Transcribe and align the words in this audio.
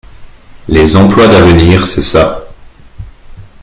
Les 0.67 0.95
emplois 0.97 1.27
d’avenir, 1.27 1.87
c’est 1.87 2.01
ça. 2.01 2.47